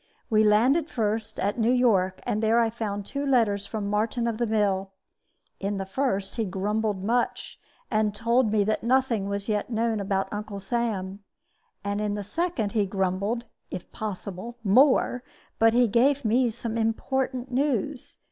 We 0.31 0.43
landed 0.43 0.89
first 0.89 1.37
at 1.39 1.59
New 1.59 1.69
York, 1.71 2.21
and 2.23 2.41
there 2.41 2.57
I 2.59 2.71
found 2.71 3.05
two 3.05 3.23
letters 3.23 3.67
from 3.67 3.87
Martin 3.87 4.25
of 4.27 4.39
the 4.39 4.47
Mill. 4.47 4.89
In 5.59 5.77
the 5.77 5.85
first 5.85 6.37
he 6.37 6.43
grumbled 6.45 7.03
much, 7.03 7.59
and 7.91 8.15
told 8.15 8.51
me 8.51 8.63
that 8.63 8.81
nothing 8.81 9.29
was 9.29 9.47
yet 9.47 9.69
known 9.69 9.99
about 9.99 10.33
Uncle 10.33 10.59
Sam; 10.59 11.19
in 11.85 12.15
the 12.15 12.23
second 12.23 12.71
he 12.71 12.87
grumbled 12.87 13.45
(if 13.69 13.91
possible) 13.91 14.57
more, 14.63 15.23
but 15.59 15.73
gave 15.91 16.25
me 16.25 16.49
some 16.49 16.79
important 16.79 17.51
news. 17.51 18.15